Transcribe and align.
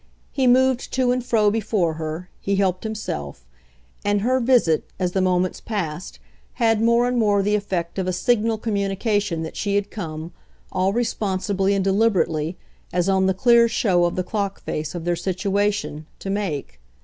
He 0.31 0.47
moved 0.47 0.91
to 0.93 1.11
and 1.11 1.23
fro 1.23 1.51
before 1.51 1.93
her, 1.93 2.31
he 2.39 2.55
helped 2.55 2.83
himself; 2.85 3.45
and 4.03 4.21
her 4.21 4.39
visit, 4.39 4.89
as 4.97 5.11
the 5.11 5.21
moments 5.21 5.61
passed, 5.61 6.17
had 6.53 6.81
more 6.81 7.07
and 7.07 7.19
more 7.19 7.43
the 7.43 7.53
effect 7.53 7.99
of 7.99 8.07
a 8.07 8.11
signal 8.13 8.57
communication 8.57 9.43
that 9.43 9.55
she 9.55 9.75
had 9.75 9.91
come, 9.91 10.31
all 10.71 10.91
responsibly 10.91 11.75
and 11.75 11.83
deliberately, 11.83 12.57
as 12.91 13.07
on 13.07 13.27
the 13.27 13.35
clear 13.35 13.67
show 13.67 14.05
of 14.05 14.15
the 14.15 14.23
clock 14.23 14.59
face 14.63 14.95
of 14.95 15.05
their 15.05 15.15
situation, 15.15 16.07
to 16.17 16.31
make. 16.31 16.79